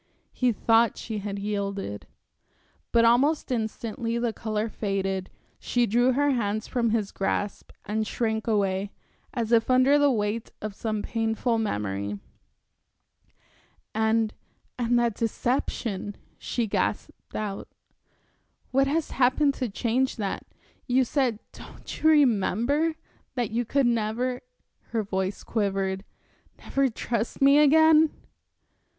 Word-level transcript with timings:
He 0.31 0.51
thought 0.51 0.97
she 0.97 1.19
had 1.19 1.37
yielded. 1.37 2.07
But 2.91 3.05
almost 3.05 3.51
instantly 3.51 4.17
the 4.17 4.33
color 4.33 4.67
faded, 4.67 5.29
she 5.59 5.85
drew 5.85 6.13
her 6.13 6.31
hands 6.31 6.65
from 6.67 6.89
his 6.89 7.11
grasp 7.11 7.69
and 7.85 8.07
shrank 8.07 8.47
away, 8.47 8.89
as 9.31 9.51
if 9.51 9.69
under 9.69 9.99
the 9.99 10.09
weight 10.09 10.49
of 10.59 10.73
some 10.73 11.03
painful 11.03 11.59
memory. 11.59 12.17
"And, 13.93 14.33
and 14.79 14.97
that 14.97 15.13
deception," 15.13 16.15
she 16.39 16.65
gasped 16.65 17.35
out. 17.35 17.67
"What 18.71 18.87
has 18.87 19.11
happened 19.11 19.53
to 19.61 19.69
change 19.69 20.15
that? 20.15 20.47
You 20.87 21.05
said 21.05 21.37
don't 21.51 22.01
you 22.01 22.09
remember? 22.09 22.95
that 23.35 23.51
you 23.51 23.65
could 23.65 23.85
never" 23.85 24.41
her 24.89 25.03
voice 25.03 25.43
quivered 25.43 26.03
"never 26.57 26.89
trust 26.89 27.39
me 27.39 27.59
again." 27.59 28.09